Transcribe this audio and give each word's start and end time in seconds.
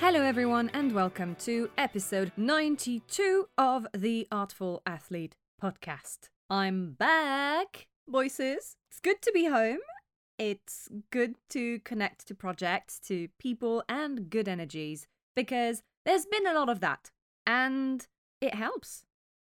Hello, 0.00 0.22
everyone, 0.22 0.70
and 0.72 0.92
welcome 0.92 1.34
to 1.40 1.70
episode 1.76 2.30
92 2.36 3.48
of 3.58 3.84
the 3.92 4.28
Artful 4.30 4.80
Athlete 4.86 5.34
podcast. 5.60 6.28
I'm 6.48 6.92
back, 6.92 7.88
voices. 8.08 8.76
It's 8.92 9.00
good 9.02 9.20
to 9.22 9.32
be 9.32 9.46
home. 9.46 9.80
It's 10.38 10.88
good 11.10 11.34
to 11.50 11.80
connect 11.80 12.28
to 12.28 12.36
projects, 12.36 13.00
to 13.08 13.26
people, 13.40 13.82
and 13.88 14.30
good 14.30 14.46
energies 14.46 15.08
because 15.34 15.82
there's 16.06 16.26
been 16.26 16.46
a 16.46 16.54
lot 16.54 16.68
of 16.68 16.78
that. 16.78 17.10
And 17.44 18.06
it 18.40 18.54
helps. 18.54 19.02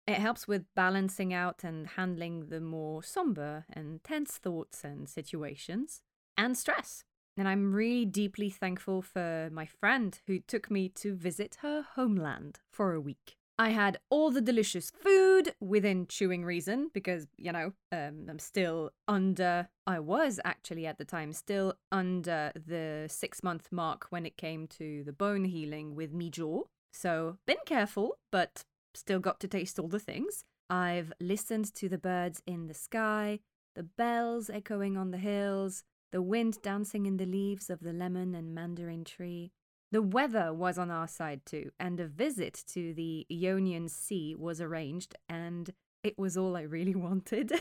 It 0.08 0.16
helps 0.16 0.48
with 0.48 0.66
balancing 0.76 1.32
out 1.32 1.64
and 1.64 1.90
handling 1.90 2.48
the 2.48 2.60
more 2.60 3.04
somber 3.04 3.66
and 3.72 4.04
tense 4.04 4.38
thoughts 4.38 4.84
and 4.84 5.08
situations 5.08 6.02
and 6.36 6.58
stress. 6.58 7.04
And 7.40 7.48
I'm 7.48 7.72
really 7.72 8.04
deeply 8.04 8.50
thankful 8.50 9.02
for 9.02 9.50
my 9.54 9.66
friend 9.66 10.20
who 10.28 10.40
took 10.40 10.70
me 10.70 10.90
to 10.90 11.16
visit 11.16 11.60
her 11.62 11.86
homeland 11.96 12.60
for 12.70 12.92
a 12.92 13.00
week. 13.00 13.38
I 13.58 13.70
had 13.70 13.98
all 14.10 14.30
the 14.30 14.42
delicious 14.42 14.92
food 14.92 15.54
within 15.62 16.08
chewing 16.08 16.44
reason 16.44 16.92
because, 16.94 17.28
you 17.38 17.54
know, 17.54 17.72
um, 17.94 18.26
I'm 18.30 18.40
still 18.40 18.92
under, 19.08 19.70
I 19.88 20.02
was 20.02 20.42
actually 20.44 20.86
at 20.86 20.98
the 20.98 21.06
time 21.06 21.32
still 21.32 21.76
under 21.94 22.52
the 22.56 23.08
six 23.10 23.42
month 23.42 23.70
mark 23.72 24.08
when 24.10 24.26
it 24.26 24.36
came 24.36 24.68
to 24.80 25.06
the 25.06 25.14
bone 25.14 25.46
healing 25.46 25.96
with 25.96 26.12
me 26.12 26.30
jaw. 26.30 26.64
So, 26.92 27.38
been 27.48 27.64
careful, 27.66 28.18
but 28.34 28.64
still 28.94 29.20
got 29.20 29.40
to 29.40 29.48
taste 29.48 29.80
all 29.80 29.88
the 29.88 29.98
things. 29.98 30.44
I've 30.70 31.14
listened 31.22 31.74
to 31.76 31.88
the 31.88 31.98
birds 31.98 32.42
in 32.46 32.68
the 32.68 32.74
sky, 32.74 33.40
the 33.76 33.84
bells 33.84 34.50
echoing 34.50 34.98
on 34.98 35.12
the 35.12 35.18
hills, 35.18 35.86
the 36.12 36.22
wind 36.22 36.62
dancing 36.62 37.06
in 37.06 37.18
the 37.18 37.26
leaves 37.26 37.70
of 37.70 37.80
the 37.82 37.94
lemon 37.94 38.36
and 38.36 38.54
mandarin 38.54 39.04
tree. 39.04 39.52
The 39.92 40.02
weather 40.02 40.54
was 40.54 40.78
on 40.78 40.92
our 40.92 41.08
side 41.08 41.42
too, 41.46 41.72
and 41.80 42.00
a 42.00 42.08
visit 42.08 42.64
to 42.74 42.94
the 42.94 43.26
Ionian 43.32 43.90
Sea 43.90 44.36
was 44.36 44.62
arranged, 44.62 45.16
and 45.28 45.72
it 46.04 46.18
was 46.18 46.38
all 46.38 46.56
I 46.56 46.62
really 46.62 46.96
wanted. 47.08 47.52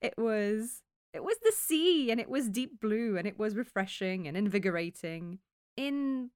it 0.00 0.14
was 0.16 0.82
it 1.12 1.24
was 1.24 1.36
the 1.42 1.52
sea 1.52 2.10
and 2.10 2.20
it 2.20 2.28
was 2.28 2.48
deep 2.48 2.78
blue 2.78 3.16
and 3.16 3.26
it 3.26 3.38
was 3.38 3.56
refreshing 3.56 4.28
and 4.28 4.36
invigorating 4.36 5.38
in 5.74 6.30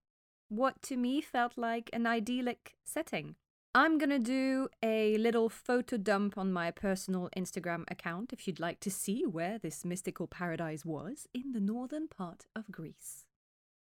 what 0.48 0.80
to 0.80 0.97
me 0.97 1.20
felt 1.20 1.58
like 1.58 1.91
an 1.92 2.06
idyllic 2.06 2.77
setting. 2.84 3.36
I'm 3.73 3.99
gonna 3.99 4.19
do 4.19 4.69
a 4.83 5.17
little 5.19 5.49
photo 5.49 5.97
dump 5.97 6.37
on 6.37 6.53
my 6.53 6.73
personal 6.73 7.29
Instagram 7.37 7.85
account 7.89 8.33
if 8.33 8.49
you'd 8.49 8.59
like 8.59 8.81
to 8.81 8.91
see 8.91 9.25
where 9.25 9.61
this 9.61 9.85
mystical 9.85 10.27
paradise 10.27 10.85
was 10.85 11.29
in 11.33 11.53
the 11.53 11.61
northern 11.61 12.09
part 12.09 12.47
of 12.57 12.73
Greece. 12.73 13.27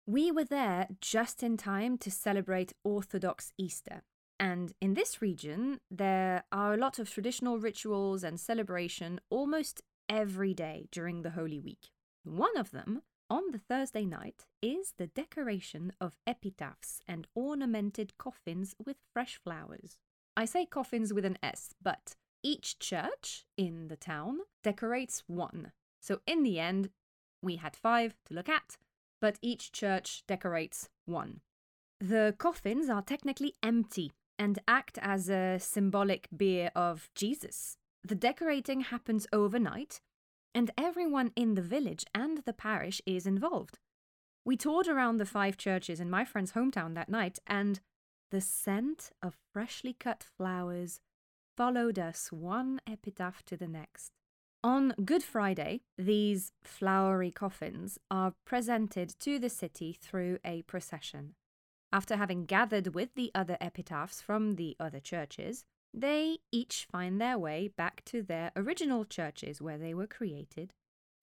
We 0.06 0.30
were 0.30 0.44
there 0.44 0.90
just 1.00 1.42
in 1.42 1.56
time 1.56 1.98
to 2.00 2.12
celebrate 2.12 2.74
Orthodox 2.84 3.54
Easter. 3.58 4.04
And 4.38 4.74
in 4.82 4.94
this 4.94 5.22
region, 5.22 5.80
there 5.90 6.44
are 6.52 6.74
a 6.74 6.78
lot 6.78 7.00
of 7.00 7.10
traditional 7.10 7.58
rituals 7.58 8.26
and 8.26 8.38
celebration 8.38 9.22
almost 9.30 9.82
every 10.10 10.54
day 10.54 10.90
during 10.92 11.22
the 11.22 11.32
Holy 11.32 11.62
Week. 11.62 11.92
One 12.26 12.58
of 12.58 12.72
them 12.72 13.04
on 13.30 13.52
the 13.52 13.58
Thursday 13.58 14.06
night 14.06 14.46
is 14.62 14.94
the 14.98 15.08
decoration 15.08 15.92
of 16.00 16.18
epitaphs 16.26 17.02
and 17.08 17.28
ornamented 17.36 18.18
coffins 18.18 18.76
with 18.84 18.98
fresh 19.14 19.40
flowers. 19.44 19.98
I 20.36 20.46
say 20.46 20.66
coffins 20.66 21.14
with 21.14 21.26
an 21.26 21.38
S, 21.44 21.74
but 21.82 22.16
each 22.44 22.80
church 22.80 23.46
in 23.58 23.88
the 23.88 23.98
town 23.98 24.40
decorates 24.64 25.24
one. 25.28 25.72
So 26.02 26.22
in 26.26 26.44
the 26.44 26.60
end, 26.60 26.90
we 27.42 27.58
had 27.58 27.76
five 27.76 28.16
to 28.28 28.34
look 28.34 28.50
at, 28.50 28.78
but 29.20 29.38
each 29.42 29.72
church 29.72 30.24
decorates 30.28 30.90
one. 31.06 31.42
The 32.00 32.36
coffins 32.38 32.90
are 32.90 33.02
technically 33.02 33.56
empty 33.64 34.12
and 34.40 34.60
act 34.68 35.00
as 35.02 35.30
a 35.30 35.58
symbolic 35.60 36.28
bier 36.32 36.72
of 36.76 37.10
Jesus. 37.16 37.78
The 38.04 38.16
decorating 38.16 38.82
happens 38.82 39.28
overnight 39.34 40.00
and 40.54 40.72
everyone 40.78 41.32
in 41.36 41.56
the 41.56 41.62
village 41.62 42.06
and 42.14 42.40
the 42.40 42.54
parish 42.54 43.02
is 43.06 43.26
involved. 43.26 43.80
We 44.46 44.56
toured 44.58 44.88
around 44.88 45.18
the 45.18 45.26
five 45.26 45.58
churches 45.58 46.00
in 46.00 46.10
my 46.10 46.24
friend's 46.24 46.54
hometown 46.54 46.96
that 46.96 47.10
night, 47.10 47.40
and 47.46 47.80
the 48.32 48.42
scent 48.42 49.12
of 49.22 49.36
freshly 49.54 49.94
cut 49.94 50.24
flowers 50.24 51.00
followed 51.56 51.98
us 52.00 52.32
one 52.32 52.80
epitaph 52.88 53.44
to 53.46 53.58
the 53.58 53.68
next. 53.68 54.14
On 54.64 54.94
Good 55.04 55.24
Friday, 55.24 55.82
these 55.98 56.52
flowery 56.64 57.32
coffins 57.32 57.98
are 58.10 58.34
presented 58.46 59.16
to 59.20 59.40
the 59.40 59.50
city 59.50 59.94
through 59.94 60.40
a 60.44 60.64
procession. 60.64 61.36
After 61.92 62.18
having 62.18 62.46
gathered 62.46 62.94
with 62.94 63.16
the 63.16 63.32
other 63.34 63.58
epitaphs 63.62 64.22
from 64.22 64.56
the 64.56 64.76
other 64.80 65.00
churches, 65.00 65.64
they 65.94 66.40
each 66.52 66.88
find 66.92 67.20
their 67.20 67.38
way 67.38 67.68
back 67.68 68.04
to 68.06 68.22
their 68.22 68.52
original 68.56 69.06
churches 69.06 69.62
where 69.62 69.78
they 69.78 69.94
were 69.94 70.08
created, 70.08 70.74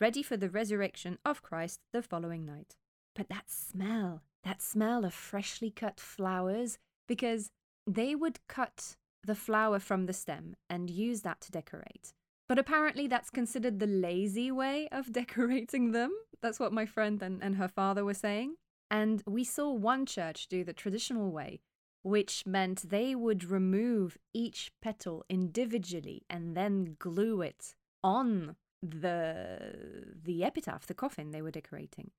ready 0.00 0.22
for 0.22 0.36
the 0.36 0.50
resurrection 0.50 1.18
of 1.24 1.42
Christ 1.42 1.80
the 1.92 2.02
following 2.02 2.44
night. 2.44 2.76
But 3.14 3.28
that 3.28 3.50
smell, 3.50 4.22
that 4.42 4.60
smell 4.60 5.04
of 5.04 5.14
freshly 5.14 5.70
cut 5.70 6.00
flowers, 6.00 6.78
because 7.06 7.50
they 7.86 8.14
would 8.14 8.40
cut 8.48 8.96
the 9.22 9.34
flower 9.34 9.78
from 9.78 10.06
the 10.06 10.12
stem 10.12 10.56
and 10.68 10.90
use 10.90 11.22
that 11.22 11.40
to 11.42 11.52
decorate. 11.52 12.12
But 12.48 12.58
apparently, 12.58 13.06
that's 13.06 13.30
considered 13.30 13.78
the 13.78 13.86
lazy 13.86 14.50
way 14.50 14.88
of 14.92 15.12
decorating 15.12 15.92
them. 15.92 16.12
That's 16.42 16.60
what 16.60 16.72
my 16.72 16.86
friend 16.86 17.22
and, 17.22 17.42
and 17.42 17.56
her 17.56 17.68
father 17.68 18.04
were 18.04 18.14
saying. 18.14 18.56
And 18.90 19.22
we 19.26 19.44
saw 19.44 19.72
one 19.72 20.04
church 20.06 20.46
do 20.48 20.62
the 20.62 20.74
traditional 20.74 21.30
way, 21.30 21.60
which 22.04 22.44
meant 22.46 22.90
they 22.90 23.14
would 23.14 23.50
remove 23.50 24.18
each 24.34 24.70
petal 24.82 25.24
individually 25.30 26.22
and 26.28 26.54
then 26.54 26.96
glue 26.98 27.40
it 27.40 27.74
on 28.04 28.56
the 28.82 30.12
the 30.22 30.44
epitaph, 30.44 30.86
the 30.86 30.94
coffin 30.94 31.30
they 31.30 31.40
were 31.40 31.50
decorating. 31.50 32.10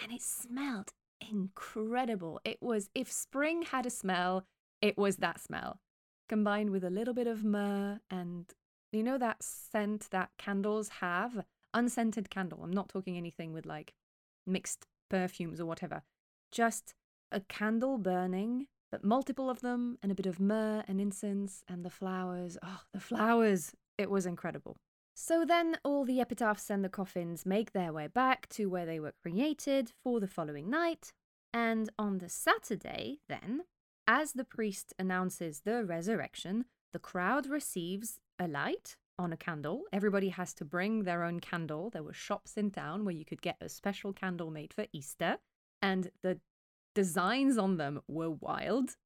And 0.00 0.12
it 0.12 0.22
smelled 0.22 0.92
incredible. 1.20 2.40
It 2.44 2.58
was 2.62 2.88
if 2.94 3.10
spring 3.10 3.62
had 3.62 3.86
a 3.86 3.90
smell, 3.90 4.46
it 4.80 4.96
was 4.96 5.16
that 5.16 5.40
smell. 5.40 5.80
Combined 6.28 6.70
with 6.70 6.84
a 6.84 6.90
little 6.90 7.12
bit 7.12 7.26
of 7.26 7.44
myrrh 7.44 8.00
and 8.08 8.46
you 8.92 9.02
know 9.02 9.18
that 9.18 9.42
scent 9.42 10.08
that 10.12 10.30
candles 10.38 10.88
have? 11.00 11.44
Unscented 11.74 12.30
candle. 12.30 12.60
I'm 12.62 12.72
not 12.72 12.88
talking 12.88 13.16
anything 13.16 13.52
with 13.52 13.66
like 13.66 13.94
mixed 14.46 14.86
perfumes 15.10 15.60
or 15.60 15.66
whatever. 15.66 16.02
Just 16.52 16.94
a 17.32 17.40
candle 17.40 17.98
burning 17.98 18.68
but 18.94 19.02
multiple 19.02 19.50
of 19.50 19.60
them 19.60 19.98
and 20.04 20.12
a 20.12 20.14
bit 20.14 20.24
of 20.24 20.38
myrrh 20.38 20.84
and 20.86 21.00
incense 21.00 21.64
and 21.66 21.84
the 21.84 21.90
flowers. 21.90 22.56
Oh, 22.62 22.82
the 22.92 23.00
flowers! 23.00 23.72
It 23.98 24.08
was 24.08 24.24
incredible. 24.24 24.76
So 25.16 25.44
then 25.44 25.78
all 25.82 26.04
the 26.04 26.20
epitaphs 26.20 26.70
and 26.70 26.84
the 26.84 26.88
coffins 26.88 27.44
make 27.44 27.72
their 27.72 27.92
way 27.92 28.06
back 28.06 28.48
to 28.50 28.66
where 28.66 28.86
they 28.86 29.00
were 29.00 29.14
created 29.20 29.90
for 30.04 30.20
the 30.20 30.28
following 30.28 30.70
night. 30.70 31.12
And 31.52 31.90
on 31.98 32.18
the 32.18 32.28
Saturday, 32.28 33.18
then, 33.28 33.62
as 34.06 34.34
the 34.34 34.44
priest 34.44 34.94
announces 34.96 35.62
the 35.64 35.84
resurrection, 35.84 36.66
the 36.92 37.00
crowd 37.00 37.48
receives 37.48 38.20
a 38.38 38.46
light 38.46 38.94
on 39.18 39.32
a 39.32 39.36
candle. 39.36 39.82
Everybody 39.92 40.28
has 40.28 40.54
to 40.54 40.64
bring 40.64 41.02
their 41.02 41.24
own 41.24 41.40
candle. 41.40 41.90
There 41.90 42.04
were 42.04 42.12
shops 42.12 42.56
in 42.56 42.70
town 42.70 43.04
where 43.04 43.14
you 43.16 43.24
could 43.24 43.42
get 43.42 43.56
a 43.60 43.68
special 43.68 44.12
candle 44.12 44.52
made 44.52 44.72
for 44.72 44.86
Easter. 44.92 45.38
And 45.82 46.12
the 46.22 46.38
designs 46.94 47.58
on 47.58 47.76
them 47.76 48.00
were 48.08 48.30
wild 48.30 48.96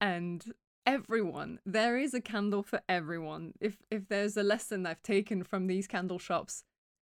and 0.00 0.52
everyone 0.86 1.58
there 1.66 1.98
is 1.98 2.14
a 2.14 2.20
candle 2.20 2.62
for 2.62 2.80
everyone. 2.88 3.52
If 3.60 3.76
if 3.90 4.08
there's 4.08 4.36
a 4.36 4.42
lesson 4.42 4.86
i've 4.86 5.02
taken 5.02 5.44
from 5.44 5.66
these 5.66 5.86
candle 5.86 6.18
shops 6.18 6.64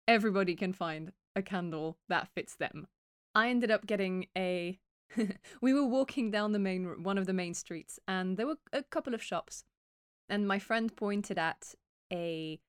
everybody 0.06 0.54
can 0.54 0.72
find 0.72 1.12
a 1.36 1.42
candle 1.42 1.98
that 2.08 2.28
fits 2.34 2.56
them. 2.56 2.88
I 3.34 3.48
ended 3.48 3.70
up 3.70 3.86
getting 3.86 4.26
a 4.36 4.78
we 5.62 5.72
were 5.72 5.86
walking 5.86 6.30
down 6.30 6.52
the 6.52 6.58
main 6.58 7.02
one 7.02 7.18
of 7.18 7.26
the 7.26 7.32
main 7.32 7.54
streets 7.54 7.98
and 8.06 8.36
there 8.36 8.46
were 8.46 8.58
a 8.72 8.82
couple 8.82 9.14
of 9.14 9.22
shops 9.22 9.64
and 10.28 10.46
my 10.46 10.58
friend 10.58 10.94
pointed 10.94 11.38
at 11.38 11.74
a 12.12 12.60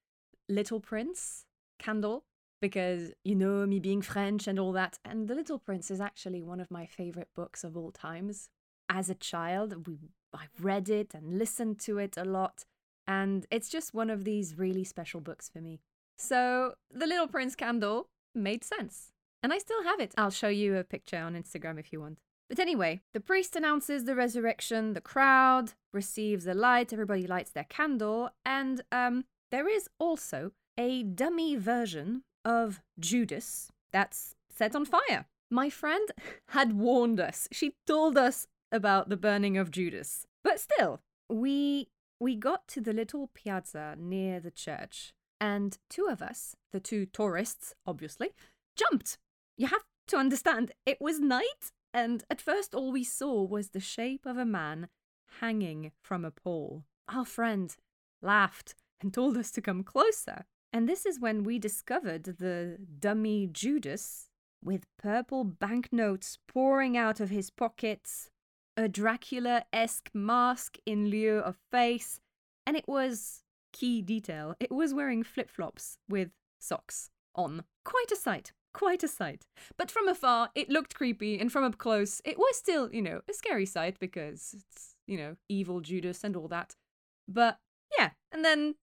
little 0.49 0.79
prince 0.79 1.45
candle 1.79 2.25
because 2.61 3.11
you 3.23 3.35
know 3.35 3.65
me 3.65 3.79
being 3.79 4.01
French 4.01 4.47
and 4.47 4.59
all 4.59 4.71
that. 4.73 4.99
And 5.03 5.27
The 5.27 5.35
Little 5.35 5.59
Prince 5.59 5.91
is 5.91 5.99
actually 5.99 6.41
one 6.41 6.59
of 6.59 6.71
my 6.71 6.85
favorite 6.85 7.29
books 7.35 7.63
of 7.63 7.75
all 7.75 7.91
times. 7.91 8.49
As 8.89 9.09
a 9.09 9.15
child, 9.15 9.87
we 9.87 9.97
I 10.33 10.45
read 10.59 10.89
it 10.89 11.13
and 11.13 11.37
listened 11.37 11.79
to 11.81 11.97
it 11.97 12.15
a 12.15 12.23
lot, 12.23 12.63
and 13.05 13.45
it's 13.51 13.69
just 13.69 13.93
one 13.93 14.09
of 14.09 14.23
these 14.23 14.57
really 14.57 14.85
special 14.85 15.19
books 15.19 15.49
for 15.49 15.59
me. 15.59 15.81
So 16.17 16.75
The 16.91 17.07
Little 17.07 17.27
Prince 17.27 17.55
candle 17.55 18.07
made 18.33 18.63
sense. 18.63 19.11
And 19.43 19.51
I 19.51 19.57
still 19.57 19.83
have 19.83 19.99
it. 19.99 20.13
I'll 20.17 20.29
show 20.29 20.49
you 20.49 20.77
a 20.77 20.83
picture 20.83 21.17
on 21.17 21.33
Instagram 21.33 21.79
if 21.79 21.91
you 21.91 21.99
want. 21.99 22.19
But 22.47 22.59
anyway, 22.59 23.01
the 23.13 23.19
priest 23.19 23.55
announces 23.55 24.03
the 24.03 24.15
resurrection, 24.15 24.93
the 24.93 25.01
crowd 25.01 25.73
receives 25.93 26.45
a 26.45 26.53
light, 26.53 26.93
everybody 26.93 27.25
lights 27.25 27.51
their 27.51 27.65
candle, 27.69 28.29
and 28.45 28.81
um, 28.91 29.23
there 29.51 29.67
is 29.67 29.89
also 29.99 30.51
a 30.77 31.03
dummy 31.03 31.55
version 31.55 32.23
of 32.45 32.81
Judas 32.99 33.71
that's 33.91 34.35
set 34.49 34.75
on 34.75 34.85
fire. 34.85 35.25
My 35.49 35.69
friend 35.69 36.09
had 36.49 36.73
warned 36.73 37.19
us. 37.19 37.47
She 37.51 37.75
told 37.85 38.17
us 38.17 38.47
about 38.71 39.09
the 39.09 39.17
burning 39.17 39.57
of 39.57 39.71
Judas. 39.71 40.25
But 40.43 40.59
still, 40.59 41.01
we 41.29 41.89
we 42.19 42.35
got 42.35 42.67
to 42.69 42.81
the 42.81 42.93
little 42.93 43.31
piazza 43.33 43.95
near 43.97 44.39
the 44.39 44.51
church, 44.51 45.13
and 45.39 45.77
two 45.89 46.05
of 46.05 46.21
us, 46.21 46.55
the 46.71 46.79
two 46.79 47.07
tourists, 47.07 47.73
obviously, 47.85 48.29
jumped. 48.75 49.17
You 49.57 49.67
have 49.67 49.83
to 50.07 50.17
understand, 50.17 50.71
it 50.85 51.01
was 51.01 51.19
night, 51.19 51.71
and 51.93 52.23
at 52.29 52.39
first 52.39 52.75
all 52.75 52.91
we 52.91 53.03
saw 53.03 53.43
was 53.43 53.69
the 53.69 53.79
shape 53.79 54.25
of 54.25 54.37
a 54.37 54.45
man 54.45 54.87
hanging 55.39 55.91
from 56.01 56.23
a 56.23 56.31
pole. 56.31 56.83
Our 57.09 57.25
friend 57.25 57.75
laughed 58.21 58.75
and 59.01 59.13
told 59.13 59.35
us 59.35 59.49
to 59.51 59.61
come 59.61 59.83
closer. 59.83 60.45
And 60.73 60.87
this 60.87 61.05
is 61.05 61.19
when 61.19 61.43
we 61.43 61.59
discovered 61.59 62.23
the 62.23 62.77
dummy 62.99 63.47
Judas 63.51 64.29
with 64.63 64.85
purple 64.97 65.43
banknotes 65.43 66.37
pouring 66.47 66.95
out 66.95 67.19
of 67.19 67.29
his 67.29 67.49
pockets, 67.49 68.29
a 68.77 68.87
Dracula 68.87 69.65
esque 69.73 70.09
mask 70.13 70.77
in 70.85 71.09
lieu 71.09 71.39
of 71.39 71.57
face, 71.71 72.19
and 72.65 72.77
it 72.77 72.87
was 72.87 73.43
key 73.73 74.01
detail. 74.01 74.55
It 74.59 74.71
was 74.71 74.93
wearing 74.93 75.23
flip 75.23 75.49
flops 75.49 75.97
with 76.07 76.29
socks 76.59 77.09
on. 77.35 77.63
Quite 77.83 78.11
a 78.11 78.15
sight. 78.15 78.53
Quite 78.73 79.03
a 79.03 79.07
sight. 79.07 79.45
But 79.77 79.91
from 79.91 80.07
afar, 80.07 80.51
it 80.55 80.69
looked 80.69 80.95
creepy, 80.95 81.37
and 81.39 81.51
from 81.51 81.65
up 81.65 81.77
close, 81.77 82.21
it 82.23 82.37
was 82.37 82.55
still, 82.55 82.89
you 82.93 83.01
know, 83.01 83.21
a 83.29 83.33
scary 83.33 83.65
sight 83.65 83.99
because 83.99 84.55
it's, 84.57 84.95
you 85.07 85.17
know, 85.17 85.35
evil 85.49 85.81
Judas 85.81 86.23
and 86.23 86.37
all 86.37 86.47
that. 86.47 86.75
But 87.27 87.57
yeah, 87.97 88.11
and 88.31 88.45
then 88.45 88.75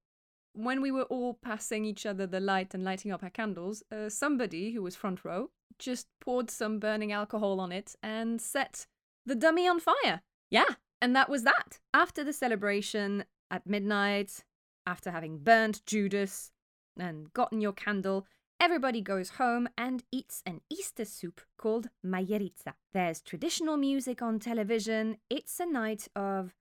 when 0.59 0.83
we 0.83 0.91
were 0.91 1.05
all 1.05 1.35
passing 1.35 1.85
each 1.85 2.05
other 2.05 2.27
the 2.27 2.41
light 2.41 2.75
and 2.75 2.83
lighting 2.83 3.13
up 3.13 3.23
our 3.23 3.31
candles, 3.31 3.83
uh, 3.93 4.09
somebody 4.09 4.73
who 4.73 4.83
was 4.83 4.97
front 4.97 5.25
row 5.25 5.51
just 5.79 6.09
poured 6.21 6.51
some 6.51 6.81
burning 6.81 7.13
alcohol 7.13 7.61
on 7.61 7.71
it 7.71 7.95
and 8.03 8.41
set 8.41 8.87
the 9.25 9.37
dummy 9.37 9.69
on 9.69 9.79
fire. 9.79 10.21
Yeah, 10.51 10.75
and 11.01 11.15
that 11.15 11.29
was 11.29 11.45
that. 11.45 11.79
After 11.95 12.25
the 12.25 12.33
celebration 12.33 13.25
at 13.53 13.69
midnight, 13.69 14.43
after 14.85 15.13
having 15.13 15.39
burnt 15.39 15.87
Judas 15.87 16.51
and 16.99 17.33
gotten 17.33 17.61
your 17.61 17.73
candle, 17.73 18.27
everybody 18.59 19.01
goes 19.01 19.31
home 19.31 19.69
and 19.79 20.03
eats 20.11 20.43
an 20.45 20.61
Easter 20.69 21.05
soup 21.05 21.41
called 21.57 21.89
magiritsa. 22.05 22.75
There's 22.93 23.21
traditional 23.21 23.77
music 23.77 24.23
on 24.23 24.41
television. 24.41 25.19
It's 25.31 25.61
a 25.61 25.67
night 25.67 26.09
of 26.17 26.53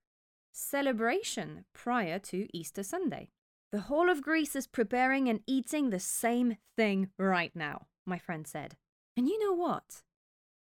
celebration 0.52 1.64
prior 1.72 2.20
to 2.20 2.46
Easter 2.56 2.84
Sunday. 2.84 3.30
The 3.70 3.80
whole 3.80 4.08
of 4.08 4.22
Greece 4.22 4.56
is 4.56 4.66
preparing 4.66 5.28
and 5.28 5.40
eating 5.46 5.90
the 5.90 6.00
same 6.00 6.56
thing 6.76 7.10
right 7.18 7.54
now, 7.54 7.86
my 8.06 8.18
friend 8.18 8.46
said. 8.46 8.76
And 9.16 9.28
you 9.28 9.38
know 9.44 9.52
what? 9.52 10.02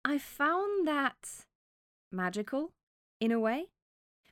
I 0.03 0.17
found 0.17 0.87
that 0.87 1.45
magical 2.11 2.71
in 3.19 3.31
a 3.31 3.39
way 3.39 3.67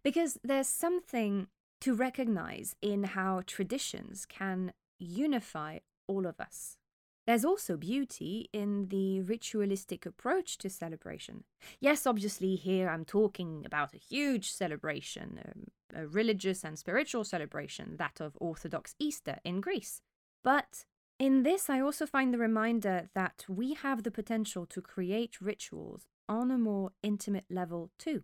because 0.04 0.40
there's 0.44 0.68
something 0.68 1.48
to 1.82 1.94
recognize 1.94 2.76
in 2.82 3.04
how 3.04 3.44
traditions 3.46 4.26
can 4.26 4.74
unify 4.98 5.80
all 6.08 6.26
of 6.26 6.40
us. 6.40 6.78
There's 7.26 7.46
also 7.46 7.78
beauty 7.78 8.50
in 8.52 8.88
the 8.90 9.22
ritualistic 9.22 10.06
approach 10.06 10.58
to 10.58 10.70
celebration. 10.70 11.46
Yes, 11.80 12.06
obviously, 12.06 12.56
here 12.56 12.90
I'm 12.90 13.06
talking 13.06 13.64
about 13.66 13.94
a 13.94 13.98
huge 13.98 14.52
celebration, 14.52 15.40
um, 15.46 16.02
a 16.02 16.08
religious 16.08 16.66
and 16.66 16.78
spiritual 16.78 17.24
celebration, 17.24 17.96
that 17.98 18.20
of 18.20 18.38
Orthodox 18.42 18.94
Easter 19.00 19.38
in 19.46 19.62
Greece. 19.62 20.02
But 20.44 20.86
in 21.18 21.44
this, 21.44 21.70
I 21.70 21.80
also 21.80 22.06
find 22.06 22.34
the 22.34 22.38
reminder 22.38 23.10
that 23.16 23.46
we 23.48 23.74
have 23.76 24.04
the 24.04 24.12
potential 24.12 24.66
to 24.66 24.82
create 24.82 25.40
rituals 25.40 26.08
on 26.28 26.52
a 26.52 26.58
more 26.58 26.92
intimate 27.02 27.46
level 27.50 27.92
too, 27.98 28.24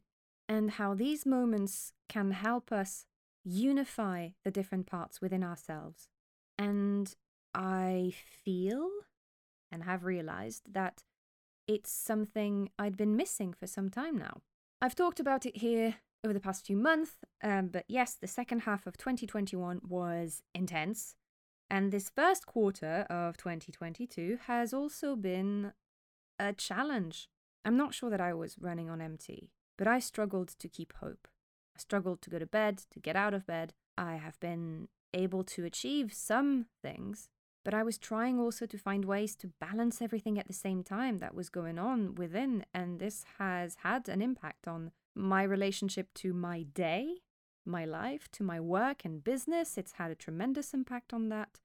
and 0.50 0.72
how 0.72 0.94
these 0.94 1.26
moments 1.26 1.94
can 2.10 2.32
help 2.32 2.72
us 2.74 3.06
unify 3.46 4.30
the 4.44 4.52
different 4.52 4.88
parts 4.88 5.22
within 5.22 5.44
ourselves. 5.44 6.10
And 6.58 7.16
I 7.54 8.14
feel 8.44 8.90
and 9.72 9.84
have 9.84 10.04
realized 10.04 10.74
that 10.74 11.04
it's 11.68 11.92
something 11.92 12.70
I'd 12.80 12.98
been 12.98 13.16
missing 13.16 13.54
for 13.54 13.68
some 13.68 13.90
time 13.90 14.18
now. 14.18 14.42
I've 14.82 14.96
talked 14.96 15.20
about 15.20 15.46
it 15.46 15.58
here 15.58 15.96
over 16.24 16.34
the 16.34 16.40
past 16.40 16.66
few 16.66 16.78
months, 16.78 17.12
um, 17.44 17.68
but 17.68 17.86
yes, 17.88 18.16
the 18.20 18.28
second 18.28 18.62
half 18.62 18.88
of 18.88 18.98
2021 18.98 19.82
was 19.88 20.42
intense. 20.56 21.16
And 21.70 21.92
this 21.92 22.10
first 22.10 22.46
quarter 22.46 23.06
of 23.10 23.38
2022 23.38 24.40
has 24.48 24.74
also 24.74 25.16
been 25.16 25.74
a 26.40 26.54
challenge. 26.54 27.30
I'm 27.64 27.78
not 27.78 27.94
sure 27.94 28.10
that 28.10 28.22
I 28.22 28.34
was 28.34 28.58
running 28.60 28.90
on 28.90 29.02
empty, 29.02 29.52
but 29.78 29.88
I 29.88 30.00
struggled 30.00 30.50
to 30.60 30.68
keep 30.68 30.94
hope. 31.00 31.28
I 31.76 31.80
struggled 31.80 32.22
to 32.24 32.30
go 32.30 32.40
to 32.40 32.48
bed, 32.48 32.82
to 32.92 33.00
get 33.00 33.16
out 33.16 33.34
of 33.34 33.46
bed. 33.46 33.74
I 33.98 34.16
have 34.16 34.40
been 34.40 34.88
able 35.14 35.44
to 35.44 35.66
achieve 35.66 36.14
some 36.14 36.66
things, 36.82 37.30
but 37.64 37.74
I 37.74 37.84
was 37.84 37.98
trying 37.98 38.40
also 38.40 38.66
to 38.66 38.78
find 38.78 39.06
ways 39.06 39.36
to 39.38 39.52
balance 39.60 40.02
everything 40.02 40.40
at 40.40 40.48
the 40.48 40.54
same 40.54 40.84
time 40.84 41.18
that 41.20 41.36
was 41.36 41.50
going 41.50 41.78
on 41.78 42.16
within, 42.16 42.66
and 42.74 43.00
this 43.00 43.26
has 43.38 43.78
had 43.84 44.08
an 44.08 44.22
impact 44.22 44.68
on 44.68 44.92
my 45.16 45.44
relationship 45.44 46.14
to 46.16 46.34
my 46.34 46.64
day, 46.64 47.18
my 47.66 47.86
life, 47.86 48.30
to 48.34 48.44
my 48.44 48.60
work 48.60 49.04
and 49.04 49.24
business. 49.24 49.78
It's 49.78 49.94
had 49.94 50.12
a 50.12 50.16
tremendous 50.16 50.74
impact 50.74 51.14
on 51.14 51.30
that, 51.30 51.60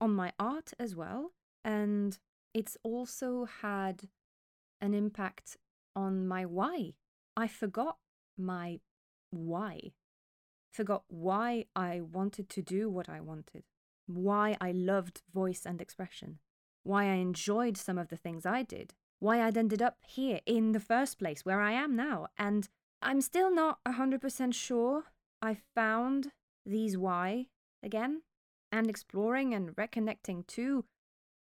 on 0.00 0.14
my 0.14 0.32
art 0.38 0.72
as 0.78 0.94
well, 0.94 1.32
and 1.64 2.18
it's 2.54 2.76
also 2.82 3.46
had 3.62 4.08
an 4.80 4.94
impact 4.94 5.56
on 5.96 6.26
my 6.26 6.44
why. 6.44 6.94
I 7.36 7.48
forgot 7.48 7.98
my 8.38 8.80
why. 9.30 9.92
Forgot 10.72 11.02
why 11.08 11.66
I 11.74 12.00
wanted 12.00 12.48
to 12.50 12.62
do 12.62 12.88
what 12.88 13.08
I 13.08 13.20
wanted 13.20 13.64
why 14.16 14.56
I 14.60 14.72
loved 14.72 15.22
voice 15.32 15.62
and 15.66 15.80
expression, 15.80 16.38
why 16.82 17.04
I 17.04 17.14
enjoyed 17.14 17.76
some 17.76 17.98
of 17.98 18.08
the 18.08 18.16
things 18.16 18.46
I 18.46 18.62
did, 18.62 18.94
why 19.18 19.42
I'd 19.42 19.56
ended 19.56 19.82
up 19.82 19.98
here 20.06 20.40
in 20.46 20.72
the 20.72 20.80
first 20.80 21.18
place, 21.18 21.44
where 21.44 21.60
I 21.60 21.72
am 21.72 21.94
now. 21.94 22.28
And 22.38 22.68
I'm 23.02 23.20
still 23.20 23.54
not 23.54 23.78
100% 23.86 24.54
sure 24.54 25.04
I 25.42 25.56
found 25.74 26.32
these 26.66 26.96
why 26.96 27.46
again. 27.82 28.22
And 28.72 28.88
exploring 28.88 29.52
and 29.52 29.74
reconnecting 29.74 30.46
to 30.48 30.84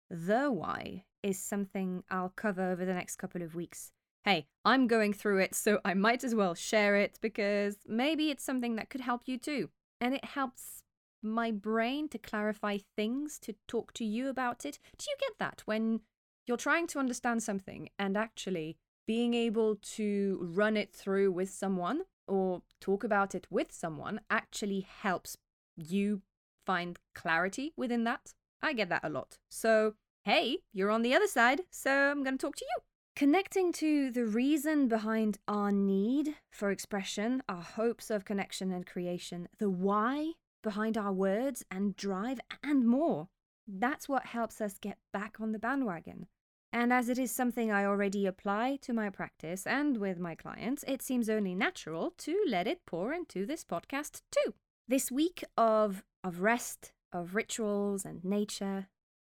the 0.09 0.53
why 0.53 1.05
is 1.25 1.39
something 1.39 2.05
I'll 2.09 2.33
cover 2.37 2.71
over 2.71 2.85
the 2.85 2.95
next 2.95 3.17
couple 3.17 3.43
of 3.43 3.55
weeks. 3.55 3.91
Hey, 4.25 4.47
I'm 4.65 4.87
going 4.87 5.13
through 5.13 5.39
it, 5.39 5.55
so 5.55 5.81
I 5.85 5.95
might 5.95 6.23
as 6.23 6.35
well 6.35 6.55
share 6.55 6.97
it 6.97 7.19
because 7.21 7.79
maybe 7.87 8.31
it's 8.31 8.45
something 8.45 8.77
that 8.77 8.91
could 8.91 9.01
help 9.01 9.23
you 9.27 9.39
too. 9.39 9.71
And 10.01 10.15
it 10.15 10.25
helps 10.25 10.83
my 11.27 11.51
brain 11.51 12.09
to 12.11 12.19
clarify 12.19 12.79
things, 12.97 13.39
to 13.41 13.55
talk 13.67 13.93
to 13.95 14.05
you 14.05 14.29
about 14.29 14.65
it. 14.65 14.79
Do 14.97 15.07
you 15.09 15.17
get 15.21 15.39
that 15.39 15.63
when 15.65 16.01
you're 16.47 16.57
trying 16.57 16.87
to 16.89 16.99
understand 16.99 17.43
something 17.43 17.89
and 17.99 18.17
actually 18.17 18.77
being 19.07 19.35
able 19.35 19.77
to 19.77 20.39
run 20.43 20.77
it 20.77 20.93
through 20.93 21.33
with 21.33 21.51
someone 21.51 22.03
or 22.27 22.63
talk 22.81 23.05
about 23.05 23.35
it 23.35 23.47
with 23.51 23.73
someone 23.73 24.21
actually 24.31 24.81
helps 24.81 25.37
you 25.77 26.23
find 26.65 26.99
clarity 27.15 27.73
within 27.77 28.05
that? 28.05 28.35
I 28.63 28.73
get 28.73 28.89
that 28.89 29.05
a 29.05 29.11
lot. 29.11 29.39
So, 29.49 29.95
hey, 30.25 30.59
you're 30.73 30.91
on 30.91 31.03
the 31.03 31.15
other 31.15 31.29
side, 31.29 31.63
so 31.71 32.11
I'm 32.11 32.25
going 32.25 32.39
to 32.39 32.47
talk 32.47 32.57
to 32.57 32.65
you. 32.65 32.83
Connecting 33.15 33.73
to 33.75 34.11
the 34.11 34.27
reason 34.27 34.89
behind 34.89 35.39
our 35.49 35.73
need 35.73 36.35
for 36.51 36.71
expression, 36.71 37.43
our 37.49 37.63
hopes 37.63 38.11
of 38.11 38.27
connection 38.27 38.71
and 38.73 38.87
creation, 38.87 39.49
the 39.59 39.71
why 39.71 40.33
behind 40.67 40.99
our 40.99 41.13
words 41.13 41.65
and 41.71 41.95
drive 41.95 42.41
and 42.61 42.85
more. 42.85 43.29
That's 43.69 44.09
what 44.09 44.27
helps 44.27 44.61
us 44.61 44.81
get 44.81 44.99
back 45.13 45.37
on 45.41 45.53
the 45.53 45.61
bandwagon. 45.61 46.27
And 46.73 46.93
as 46.93 47.09
it 47.09 47.21
is 47.21 47.31
something 47.31 47.71
I 47.71 47.85
already 47.85 48.27
apply 48.27 48.81
to 48.83 48.93
my 48.93 49.09
practice 49.09 49.65
and 49.65 49.97
with 49.99 50.19
my 50.19 50.35
clients, 50.35 50.85
it 50.89 51.03
seems 51.03 51.31
only 51.31 51.55
natural 51.55 52.13
to 52.19 52.45
let 52.49 52.67
it 52.67 52.85
pour 52.85 53.13
into 53.13 53.47
this 53.47 53.65
podcast 53.65 54.23
too. 54.33 54.55
This 54.89 55.13
week 55.13 55.45
of, 55.57 56.03
of 56.25 56.41
rest, 56.41 56.91
of 57.13 57.37
rituals 57.37 58.05
and 58.05 58.25
nature, 58.25 58.89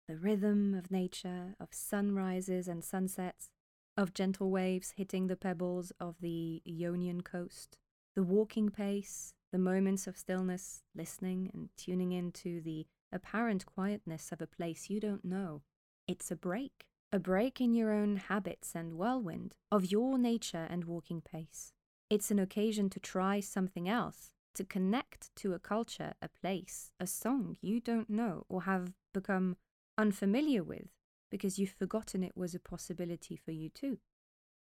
the 0.06 0.16
rhythm 0.16 0.72
of 0.72 0.92
nature, 0.92 1.56
of 1.58 1.70
sunrises 1.72 2.68
and 2.68 2.84
sunsets, 2.84 3.50
of 3.96 4.14
gentle 4.14 4.52
waves 4.52 4.94
hitting 4.96 5.26
the 5.26 5.36
pebbles 5.36 5.90
of 5.98 6.14
the 6.20 6.62
Ionian 6.64 7.22
coast, 7.22 7.76
the 8.14 8.22
walking 8.22 8.70
pace, 8.70 9.34
the 9.54 9.58
moments 9.60 10.08
of 10.08 10.18
stillness, 10.18 10.82
listening 10.96 11.48
and 11.54 11.68
tuning 11.76 12.10
into 12.10 12.60
the 12.60 12.84
apparent 13.12 13.64
quietness 13.64 14.32
of 14.32 14.42
a 14.42 14.48
place 14.48 14.90
you 14.90 14.98
don't 14.98 15.24
know. 15.24 15.62
It's 16.08 16.32
a 16.32 16.34
break, 16.34 16.86
a 17.12 17.20
break 17.20 17.60
in 17.60 17.72
your 17.72 17.92
own 17.92 18.16
habits 18.16 18.72
and 18.74 18.94
whirlwind 18.94 19.54
of 19.70 19.92
your 19.92 20.18
nature 20.18 20.66
and 20.68 20.86
walking 20.86 21.20
pace. 21.20 21.72
It's 22.10 22.32
an 22.32 22.40
occasion 22.40 22.90
to 22.90 22.98
try 22.98 23.38
something 23.38 23.88
else, 23.88 24.32
to 24.54 24.64
connect 24.64 25.30
to 25.36 25.54
a 25.54 25.60
culture, 25.60 26.14
a 26.20 26.28
place, 26.28 26.90
a 26.98 27.06
song 27.06 27.56
you 27.60 27.78
don't 27.78 28.10
know 28.10 28.46
or 28.48 28.62
have 28.62 28.90
become 29.12 29.56
unfamiliar 29.96 30.64
with 30.64 30.88
because 31.30 31.60
you've 31.60 31.70
forgotten 31.78 32.24
it 32.24 32.36
was 32.36 32.56
a 32.56 32.58
possibility 32.58 33.36
for 33.36 33.52
you 33.52 33.68
too. 33.68 33.98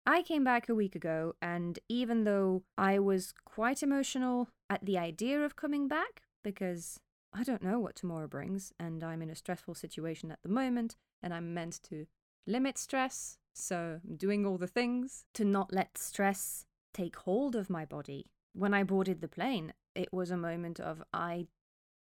I 0.06 0.22
came 0.22 0.44
back 0.44 0.68
a 0.68 0.74
week 0.74 0.94
ago, 0.94 1.34
and 1.40 1.78
even 1.88 2.24
though 2.24 2.62
I 2.76 2.98
was 2.98 3.32
quite 3.46 3.82
emotional 3.82 4.48
at 4.68 4.84
the 4.84 4.98
idea 4.98 5.40
of 5.40 5.56
coming 5.56 5.88
back, 5.88 6.22
because 6.42 7.00
I 7.32 7.42
don't 7.42 7.62
know 7.62 7.78
what 7.78 7.96
tomorrow 7.96 8.26
brings, 8.26 8.72
and 8.78 9.02
I'm 9.02 9.22
in 9.22 9.30
a 9.30 9.34
stressful 9.34 9.74
situation 9.74 10.30
at 10.30 10.42
the 10.42 10.50
moment, 10.50 10.96
and 11.22 11.32
I'm 11.32 11.54
meant 11.54 11.80
to 11.84 12.06
limit 12.46 12.76
stress, 12.76 13.38
so 13.54 14.00
I'm 14.06 14.16
doing 14.16 14.44
all 14.44 14.58
the 14.58 14.66
things 14.66 15.24
to 15.34 15.44
not 15.44 15.72
let 15.72 15.96
stress 15.96 16.66
take 16.92 17.16
hold 17.16 17.56
of 17.56 17.70
my 17.70 17.86
body. 17.86 18.26
When 18.52 18.74
I 18.74 18.82
boarded 18.82 19.22
the 19.22 19.28
plane, 19.28 19.72
it 19.94 20.12
was 20.12 20.30
a 20.30 20.36
moment 20.36 20.78
of 20.80 21.02
I 21.14 21.46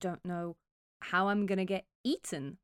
don't 0.01 0.25
know 0.25 0.57
how 1.01 1.29
I'm 1.29 1.47
to 1.47 1.65
get 1.65 1.85
eaten 2.05 2.59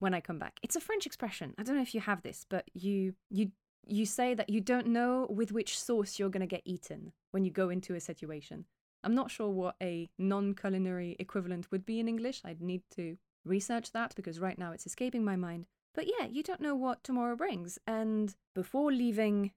when 0.00 0.12
I 0.12 0.20
come 0.20 0.38
back. 0.38 0.58
It's 0.62 0.76
a 0.76 0.80
French 0.80 1.06
expression. 1.06 1.54
I 1.56 1.62
don't 1.62 1.76
know 1.76 1.82
if 1.82 1.94
you 1.94 2.00
have 2.00 2.22
this, 2.22 2.44
but 2.48 2.64
you 2.74 3.14
you 3.30 3.52
you 3.86 4.06
say 4.06 4.34
that 4.34 4.50
you 4.50 4.60
don't 4.60 4.86
know 4.86 5.26
with 5.28 5.52
which 5.52 5.78
sauce 5.78 6.18
you're 6.18 6.30
going 6.30 6.40
to 6.40 6.46
get 6.46 6.62
eaten 6.64 7.12
when 7.30 7.44
you 7.44 7.50
go 7.50 7.68
into 7.68 7.94
a 7.94 8.00
situation. 8.00 8.64
I'm 9.04 9.14
not 9.14 9.30
sure 9.30 9.48
what 9.48 9.76
a 9.82 10.08
non 10.18 10.54
culinary 10.54 11.16
equivalent 11.18 11.70
would 11.70 11.84
be 11.84 11.98
in 11.98 12.08
English. 12.08 12.40
I'd 12.44 12.60
need 12.60 12.82
to 12.96 13.16
research 13.44 13.92
that 13.92 14.14
because 14.14 14.38
right 14.38 14.58
now 14.58 14.72
it's 14.72 14.86
escaping 14.86 15.24
my 15.24 15.36
mind. 15.36 15.66
But 15.94 16.06
yeah, 16.06 16.26
you 16.26 16.42
don't 16.42 16.60
know 16.60 16.74
what 16.76 17.02
tomorrow 17.02 17.36
brings. 17.36 17.78
And 17.86 18.34
before 18.54 18.92
leaving 18.92 19.52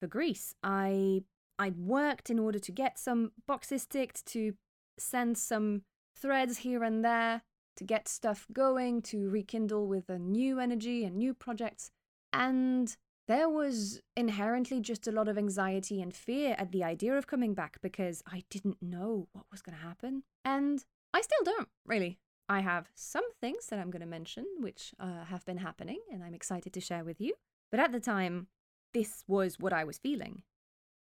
for 0.00 0.06
Greece, 0.06 0.54
I 0.62 1.22
I'd 1.58 1.76
worked 1.76 2.30
in 2.30 2.38
order 2.38 2.58
to 2.58 2.72
get 2.72 2.98
some 2.98 3.32
boxes 3.46 3.86
ticked, 3.86 4.26
to 4.26 4.54
send 4.98 5.38
some 5.38 5.82
threads 6.16 6.58
here 6.58 6.84
and 6.84 7.04
there, 7.04 7.42
to 7.76 7.84
get 7.84 8.08
stuff 8.08 8.46
going, 8.52 9.02
to 9.02 9.28
rekindle 9.28 9.86
with 9.86 10.08
a 10.08 10.18
new 10.18 10.60
energy 10.60 11.04
and 11.04 11.16
new 11.16 11.34
projects. 11.34 11.90
And 12.32 12.96
there 13.28 13.48
was 13.48 14.00
inherently 14.16 14.80
just 14.80 15.06
a 15.06 15.12
lot 15.12 15.28
of 15.28 15.36
anxiety 15.36 16.00
and 16.00 16.14
fear 16.14 16.56
at 16.58 16.72
the 16.72 16.82
idea 16.82 17.14
of 17.16 17.26
coming 17.26 17.52
back 17.52 17.76
because 17.82 18.22
I 18.26 18.42
didn't 18.48 18.82
know 18.82 19.28
what 19.32 19.44
was 19.52 19.60
going 19.60 19.76
to 19.76 19.84
happen. 19.84 20.22
And 20.46 20.82
I 21.12 21.20
still 21.20 21.44
don't, 21.44 21.68
really. 21.86 22.18
I 22.48 22.60
have 22.60 22.88
some 22.94 23.30
things 23.38 23.66
that 23.66 23.78
I'm 23.78 23.90
going 23.90 24.00
to 24.00 24.06
mention 24.06 24.46
which 24.58 24.94
uh, 24.98 25.24
have 25.26 25.44
been 25.44 25.58
happening 25.58 26.00
and 26.10 26.24
I'm 26.24 26.32
excited 26.32 26.72
to 26.72 26.80
share 26.80 27.04
with 27.04 27.20
you. 27.20 27.34
But 27.70 27.80
at 27.80 27.92
the 27.92 28.00
time, 28.00 28.46
this 28.94 29.24
was 29.28 29.58
what 29.58 29.74
I 29.74 29.84
was 29.84 29.98
feeling. 29.98 30.42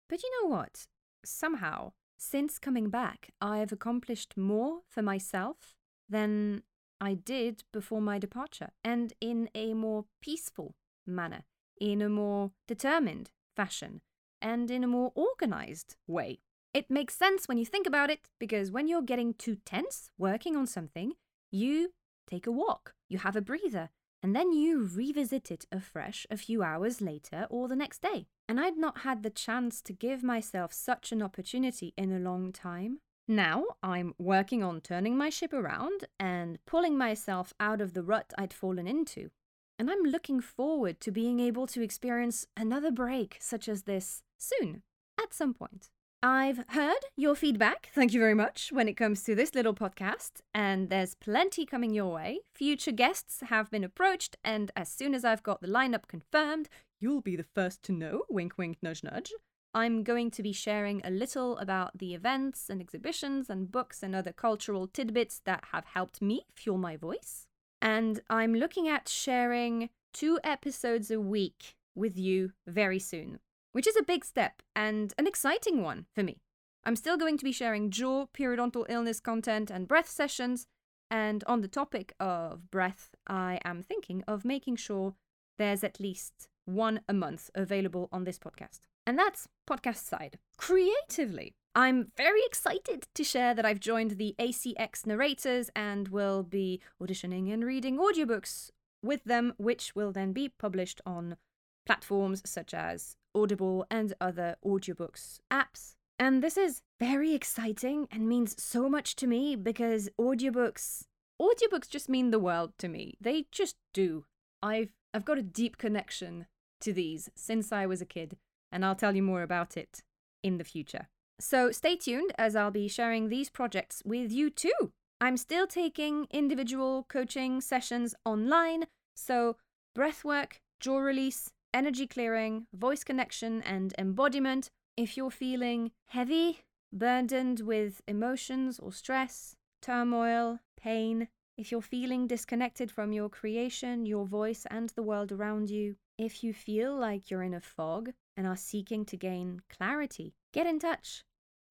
But 0.08 0.24
you 0.24 0.30
know 0.42 0.48
what? 0.48 0.88
Somehow, 1.24 1.92
since 2.18 2.58
coming 2.58 2.90
back, 2.90 3.30
I've 3.40 3.70
accomplished 3.70 4.36
more 4.36 4.80
for 4.88 5.02
myself 5.02 5.76
than 6.08 6.64
I 7.00 7.14
did 7.14 7.62
before 7.72 8.00
my 8.00 8.18
departure, 8.18 8.70
and 8.82 9.12
in 9.20 9.50
a 9.54 9.74
more 9.74 10.06
peaceful 10.22 10.74
manner 11.06 11.44
in 11.80 12.02
a 12.02 12.08
more 12.08 12.52
determined 12.66 13.30
fashion 13.54 14.00
and 14.42 14.70
in 14.70 14.84
a 14.84 14.88
more 14.88 15.12
organized 15.14 15.96
way. 16.06 16.40
It 16.74 16.90
makes 16.90 17.16
sense 17.16 17.48
when 17.48 17.58
you 17.58 17.64
think 17.64 17.86
about 17.86 18.10
it 18.10 18.28
because 18.38 18.70
when 18.70 18.86
you're 18.86 19.02
getting 19.02 19.34
too 19.34 19.56
tense 19.64 20.10
working 20.18 20.56
on 20.56 20.66
something, 20.66 21.14
you 21.50 21.92
take 22.26 22.46
a 22.46 22.52
walk, 22.52 22.94
you 23.08 23.18
have 23.18 23.36
a 23.36 23.40
breather, 23.40 23.88
and 24.22 24.34
then 24.34 24.52
you 24.52 24.84
revisit 24.84 25.50
it 25.50 25.66
afresh 25.70 26.26
a 26.30 26.36
few 26.36 26.62
hours 26.62 27.00
later 27.00 27.46
or 27.48 27.68
the 27.68 27.76
next 27.76 28.02
day. 28.02 28.26
And 28.48 28.60
I'd 28.60 28.76
not 28.76 28.98
had 28.98 29.22
the 29.22 29.30
chance 29.30 29.80
to 29.82 29.92
give 29.92 30.22
myself 30.22 30.72
such 30.72 31.12
an 31.12 31.22
opportunity 31.22 31.94
in 31.96 32.12
a 32.12 32.18
long 32.18 32.52
time. 32.52 32.98
Now 33.28 33.64
I'm 33.82 34.14
working 34.18 34.62
on 34.62 34.80
turning 34.80 35.16
my 35.16 35.30
ship 35.30 35.52
around 35.52 36.04
and 36.20 36.58
pulling 36.66 36.96
myself 36.96 37.52
out 37.58 37.80
of 37.80 37.92
the 37.92 38.02
rut 38.02 38.32
I'd 38.38 38.52
fallen 38.52 38.86
into 38.86 39.30
and 39.78 39.90
I'm 39.90 40.02
looking 40.02 40.40
forward 40.40 41.00
to 41.00 41.10
being 41.10 41.40
able 41.40 41.66
to 41.68 41.82
experience 41.82 42.46
another 42.56 42.90
break 42.90 43.36
such 43.40 43.68
as 43.68 43.82
this 43.82 44.22
soon, 44.38 44.82
at 45.20 45.34
some 45.34 45.54
point. 45.54 45.90
I've 46.22 46.64
heard 46.68 47.04
your 47.16 47.34
feedback, 47.34 47.90
thank 47.94 48.12
you 48.12 48.18
very 48.18 48.34
much, 48.34 48.72
when 48.72 48.88
it 48.88 48.96
comes 48.96 49.22
to 49.24 49.34
this 49.34 49.54
little 49.54 49.74
podcast, 49.74 50.40
and 50.54 50.88
there's 50.88 51.14
plenty 51.14 51.66
coming 51.66 51.92
your 51.92 52.12
way. 52.12 52.40
Future 52.54 52.90
guests 52.90 53.42
have 53.48 53.70
been 53.70 53.84
approached, 53.84 54.36
and 54.42 54.72
as 54.74 54.88
soon 54.88 55.14
as 55.14 55.24
I've 55.24 55.42
got 55.42 55.60
the 55.60 55.68
lineup 55.68 56.08
confirmed, 56.08 56.68
you'll 57.00 57.20
be 57.20 57.36
the 57.36 57.44
first 57.54 57.82
to 57.84 57.92
know, 57.92 58.22
wink 58.28 58.56
wink 58.58 58.78
nudge 58.82 59.04
nudge. 59.04 59.32
I'm 59.74 60.02
going 60.02 60.30
to 60.32 60.42
be 60.42 60.52
sharing 60.52 61.02
a 61.04 61.10
little 61.10 61.58
about 61.58 61.98
the 61.98 62.14
events 62.14 62.70
and 62.70 62.80
exhibitions 62.80 63.50
and 63.50 63.70
books 63.70 64.02
and 64.02 64.14
other 64.14 64.32
cultural 64.32 64.86
tidbits 64.86 65.42
that 65.44 65.64
have 65.72 65.84
helped 65.84 66.22
me 66.22 66.46
fuel 66.54 66.78
my 66.78 66.96
voice. 66.96 67.45
And 67.80 68.20
I'm 68.30 68.54
looking 68.54 68.88
at 68.88 69.08
sharing 69.08 69.90
two 70.12 70.38
episodes 70.42 71.10
a 71.10 71.20
week 71.20 71.76
with 71.94 72.18
you 72.18 72.52
very 72.66 72.98
soon, 72.98 73.38
which 73.72 73.86
is 73.86 73.96
a 73.96 74.02
big 74.02 74.24
step 74.24 74.62
and 74.74 75.12
an 75.18 75.26
exciting 75.26 75.82
one 75.82 76.06
for 76.14 76.22
me. 76.22 76.40
I'm 76.84 76.96
still 76.96 77.16
going 77.16 77.36
to 77.38 77.44
be 77.44 77.52
sharing 77.52 77.90
jaw, 77.90 78.26
periodontal 78.26 78.86
illness 78.88 79.20
content, 79.20 79.70
and 79.70 79.88
breath 79.88 80.08
sessions. 80.08 80.66
And 81.10 81.42
on 81.46 81.60
the 81.60 81.68
topic 81.68 82.14
of 82.20 82.70
breath, 82.70 83.14
I 83.26 83.60
am 83.64 83.82
thinking 83.82 84.22
of 84.28 84.44
making 84.44 84.76
sure 84.76 85.14
there's 85.58 85.82
at 85.84 86.00
least 86.00 86.48
one 86.64 87.00
a 87.08 87.12
month 87.12 87.50
available 87.54 88.08
on 88.12 88.24
this 88.24 88.38
podcast. 88.38 88.80
And 89.06 89.18
that's 89.18 89.48
podcast 89.68 90.04
side. 90.04 90.38
Creatively, 90.56 91.54
I'm 91.76 92.10
very 92.16 92.40
excited 92.46 93.06
to 93.14 93.22
share 93.22 93.52
that 93.52 93.66
I've 93.66 93.80
joined 93.80 94.12
the 94.12 94.34
ACX 94.38 95.04
narrators 95.04 95.70
and 95.76 96.08
will 96.08 96.42
be 96.42 96.80
auditioning 97.02 97.52
and 97.52 97.62
reading 97.62 97.98
audiobooks 97.98 98.70
with 99.02 99.22
them, 99.24 99.52
which 99.58 99.94
will 99.94 100.10
then 100.10 100.32
be 100.32 100.48
published 100.48 101.02
on 101.04 101.36
platforms 101.84 102.40
such 102.46 102.72
as 102.72 103.16
Audible 103.34 103.84
and 103.90 104.14
other 104.22 104.56
audiobooks 104.64 105.40
apps. 105.52 105.96
And 106.18 106.42
this 106.42 106.56
is 106.56 106.80
very 106.98 107.34
exciting 107.34 108.08
and 108.10 108.26
means 108.26 108.60
so 108.60 108.88
much 108.88 109.14
to 109.16 109.26
me 109.26 109.54
because 109.54 110.08
audiobooks 110.18 111.04
audiobooks 111.40 111.90
just 111.90 112.08
mean 112.08 112.30
the 112.30 112.38
world 112.38 112.72
to 112.78 112.88
me. 112.88 113.18
They 113.20 113.48
just 113.52 113.76
do. 113.92 114.24
I've 114.62 114.94
I've 115.12 115.26
got 115.26 115.36
a 115.36 115.42
deep 115.42 115.76
connection 115.76 116.46
to 116.80 116.94
these 116.94 117.28
since 117.34 117.70
I 117.70 117.84
was 117.84 118.00
a 118.00 118.06
kid, 118.06 118.38
and 118.72 118.82
I'll 118.82 118.94
tell 118.94 119.14
you 119.14 119.22
more 119.22 119.42
about 119.42 119.76
it 119.76 120.02
in 120.42 120.56
the 120.56 120.64
future. 120.64 121.08
So 121.38 121.70
stay 121.70 121.96
tuned 121.96 122.32
as 122.38 122.56
I'll 122.56 122.70
be 122.70 122.88
sharing 122.88 123.28
these 123.28 123.50
projects 123.50 124.02
with 124.04 124.32
you 124.32 124.50
too. 124.50 124.92
I'm 125.20 125.36
still 125.36 125.66
taking 125.66 126.26
individual 126.30 127.06
coaching 127.08 127.60
sessions 127.60 128.14
online, 128.24 128.86
so 129.14 129.56
breathwork, 129.96 130.60
jaw 130.80 130.98
release, 130.98 131.52
energy 131.72 132.06
clearing, 132.06 132.66
voice 132.74 133.04
connection, 133.04 133.62
and 133.62 133.94
embodiment. 133.98 134.70
If 134.96 135.16
you're 135.16 135.30
feeling 135.30 135.92
heavy, 136.08 136.60
burdened 136.92 137.60
with 137.60 138.00
emotions 138.08 138.78
or 138.78 138.92
stress, 138.92 139.56
turmoil, 139.82 140.60
pain, 140.78 141.28
if 141.58 141.70
you're 141.72 141.82
feeling 141.82 142.26
disconnected 142.26 142.90
from 142.90 143.12
your 143.12 143.28
creation, 143.28 144.04
your 144.04 144.26
voice, 144.26 144.66
and 144.70 144.90
the 144.90 145.02
world 145.02 145.32
around 145.32 145.70
you, 145.70 145.96
if 146.18 146.42
you 146.42 146.52
feel 146.52 146.96
like 146.96 147.30
you're 147.30 147.42
in 147.42 147.54
a 147.54 147.60
fog 147.60 148.12
and 148.36 148.46
are 148.46 148.56
seeking 148.56 149.04
to 149.06 149.16
gain 149.16 149.60
clarity, 149.68 150.34
get 150.52 150.66
in 150.66 150.78
touch. 150.78 151.22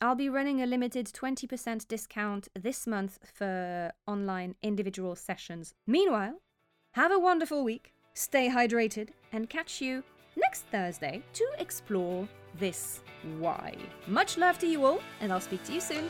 I'll 0.01 0.15
be 0.15 0.29
running 0.29 0.61
a 0.61 0.65
limited 0.65 1.07
20% 1.07 1.87
discount 1.87 2.47
this 2.53 2.85
month 2.85 3.17
for 3.33 3.91
online 4.05 4.55
individual 4.61 5.15
sessions. 5.15 5.73
Meanwhile, 5.87 6.41
have 6.93 7.11
a 7.11 7.19
wonderful 7.19 7.63
week, 7.63 7.93
stay 8.13 8.49
hydrated, 8.49 9.09
and 9.31 9.49
catch 9.49 9.81
you 9.81 10.03
next 10.35 10.65
Thursday 10.71 11.23
to 11.33 11.47
explore 11.59 12.27
this 12.59 13.01
why. 13.39 13.75
Much 14.07 14.37
love 14.37 14.59
to 14.59 14.67
you 14.67 14.85
all, 14.85 14.99
and 15.21 15.31
I'll 15.31 15.41
speak 15.41 15.63
to 15.65 15.73
you 15.73 15.81
soon. 15.81 16.09